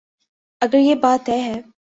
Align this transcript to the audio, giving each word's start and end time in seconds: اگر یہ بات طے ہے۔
اگر 0.61 0.77
یہ 0.77 0.95
بات 0.95 1.25
طے 1.25 1.41
ہے۔ 1.41 1.61